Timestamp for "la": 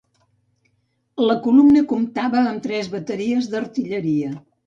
1.25-1.35